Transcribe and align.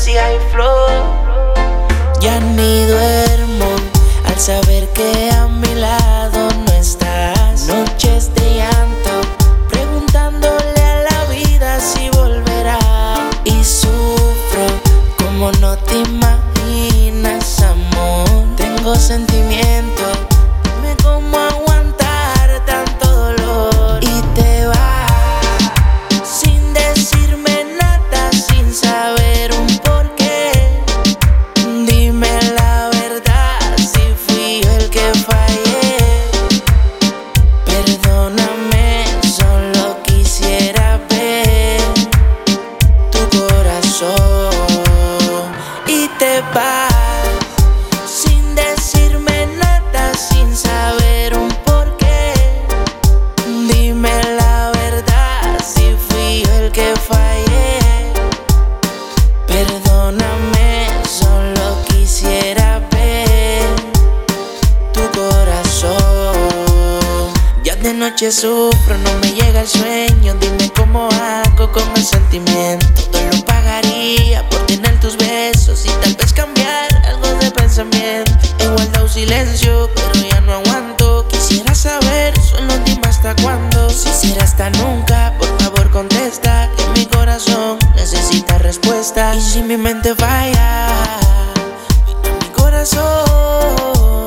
fantasía 0.00 0.34
y 0.34 0.38
flow. 0.50 0.88
Ya 2.20 2.40
ni 2.40 2.84
duermo 2.86 3.66
al 4.26 4.38
saber 4.38 4.88
que 4.94 5.30
a 5.30 5.46
mi 5.46 5.74
lado 5.74 6.48
no 6.66 6.72
estás. 6.72 7.66
Noches 7.66 8.34
de 8.34 8.56
llanto, 8.56 9.10
preguntándole 9.68 10.82
a 10.82 11.02
la 11.10 11.24
vida 11.26 11.80
si 11.80 12.08
volverá. 12.10 12.78
Y 13.44 13.62
sufro 13.62 14.66
como 15.18 15.52
no 15.60 15.76
te 15.76 15.98
imaginas, 15.98 17.62
amor. 17.62 18.26
Tengo 18.56 18.94
sentimientos. 18.94 19.49
y 45.88 46.08
te 46.16 46.40
vas 46.54 46.94
sin 48.06 48.54
decirme 48.54 49.48
nada, 49.58 50.14
sin 50.14 50.56
saber 50.56 51.34
un 51.36 51.48
porqué. 51.66 52.32
Dime 53.66 54.22
la 54.36 54.70
verdad 54.74 55.58
si 55.58 55.96
fui 56.08 56.44
yo 56.44 56.52
el 56.52 56.70
que 56.70 56.94
fallé. 56.94 57.80
Perdóname, 59.48 60.86
solo 61.04 61.76
quisiera 61.88 62.78
ver 62.92 63.66
tu 64.92 65.00
corazón. 65.18 65.96
Ya 67.64 67.74
de 67.74 67.92
noche 67.92 68.30
sufro, 68.30 68.96
no 68.98 69.12
me 69.20 69.32
llega 69.32 69.62
el 69.62 69.68
sueño. 69.68 70.34
Dime 70.40 70.70
cómo 70.76 71.08
hago 71.08 71.72
con 71.72 71.82
el 71.96 72.04
sentimiento. 72.04 73.09
Lo 73.32 73.44
pagaría 73.44 74.48
por 74.48 74.66
tener 74.66 74.98
tus 75.00 75.16
besos 75.16 75.84
y 75.84 75.88
tal 76.02 76.14
vez 76.14 76.32
cambiar 76.32 76.88
algo 77.06 77.26
de 77.40 77.50
pensamiento. 77.50 78.32
He 78.58 78.66
guardado 78.66 79.08
silencio, 79.08 79.90
pero 79.94 80.28
ya 80.28 80.40
no 80.40 80.54
aguanto. 80.54 81.26
Quisiera 81.28 81.74
saber, 81.74 82.34
solo 82.40 82.76
dime 82.84 83.06
hasta 83.08 83.34
cuándo. 83.36 83.90
Si 83.90 84.08
será 84.08 84.44
hasta 84.44 84.70
nunca, 84.70 85.34
por 85.38 85.48
favor 85.60 85.90
contesta. 85.90 86.68
Que 86.76 87.00
mi 87.00 87.06
corazón 87.06 87.78
necesita 87.94 88.58
respuesta. 88.58 89.34
Y 89.34 89.40
si 89.40 89.62
mi 89.62 89.76
mente 89.76 90.14
falla, 90.14 90.88
mi 92.40 92.48
corazón. 92.48 94.26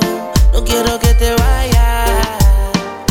No 0.54 0.64
quiero 0.64 1.00
que 1.00 1.14
te 1.16 1.34
vayas. 1.36 2.10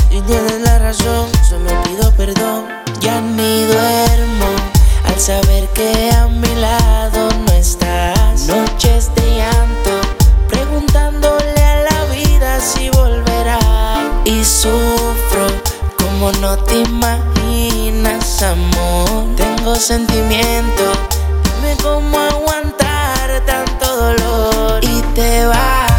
Si 0.09 0.21
tienes 0.23 0.61
la 0.61 0.79
razón, 0.79 1.29
solo 1.49 1.71
pido 1.83 2.11
perdón. 2.13 2.67
Ya 3.01 3.21
ni 3.21 3.65
al 3.65 3.82
saber 5.33 5.67
que 5.69 6.11
a 6.11 6.29
mi 6.29 6.55
lado 6.57 7.29
no 7.45 7.53
estás. 7.53 8.47
Noches 8.49 9.11
de 9.15 9.25
llanto, 9.39 9.95
preguntándole 10.49 11.63
a 11.75 11.77
la 11.91 12.05
vida 12.17 12.61
si 12.61 12.91
volverá. 12.91 13.59
Y 14.25 14.45
sufro 14.45 15.47
como 16.01 16.33
no 16.43 16.57
te 16.59 16.81
imaginas, 16.81 18.43
amor. 18.43 19.35
Tengo 19.37 19.75
sentimiento, 19.77 20.85
dime 21.45 21.77
cómo 21.83 22.19
aguantar 22.19 23.43
tanto 23.47 23.87
dolor. 24.05 24.85
Y 24.85 25.01
te 25.15 25.47
vas 25.47 25.92